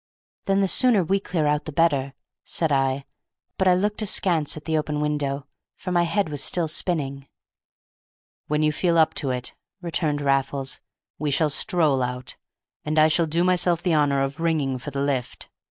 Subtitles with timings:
[0.45, 3.05] "Then the sooner we clear out the better," said I,
[3.59, 7.27] but I looked askance at the open window, for my head was spinning still.
[8.47, 10.81] "When you feel up to it," returned Raffles,
[11.19, 12.35] "we shall stroll out,
[12.83, 15.49] and I shall do myself the honor of ringing for the lift.